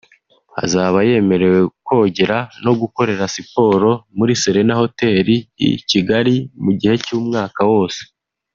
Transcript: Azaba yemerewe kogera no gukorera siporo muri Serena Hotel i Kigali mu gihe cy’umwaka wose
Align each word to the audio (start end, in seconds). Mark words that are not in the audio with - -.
Azaba 0.63 0.97
yemerewe 1.09 1.59
kogera 1.87 2.37
no 2.65 2.71
gukorera 2.81 3.23
siporo 3.35 3.89
muri 4.17 4.31
Serena 4.41 4.73
Hotel 4.81 5.27
i 5.67 5.69
Kigali 5.89 6.35
mu 6.63 6.71
gihe 6.79 6.95
cy’umwaka 7.05 7.61
wose 7.73 8.01